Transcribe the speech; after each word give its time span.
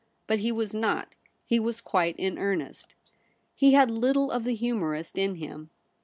But 0.25 0.39
he 0.39 0.51
was 0.51 0.73
not; 0.73 1.13
he 1.45 1.59
was 1.59 1.79
quite 1.79 2.15
in 2.17 2.39
earnest. 2.39 2.95
He 3.53 3.73
had 3.73 3.91
little 3.91 4.31
of 4.31 4.45
the 4.45 4.55
humourist 4.55 5.15
in 5.15 5.35
him. 5.35 5.69